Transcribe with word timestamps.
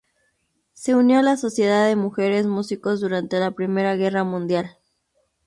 Se 0.73 0.95
unió 0.95 1.19
a 1.19 1.21
la 1.21 1.37
Sociedad 1.37 1.85
de 1.85 1.95
Mujeres 1.95 2.47
Músicos 2.47 3.01
durante 3.01 3.37
la 3.39 3.51
Primera 3.51 3.95
Guerra 3.95 4.23
Mundial. 4.23 4.79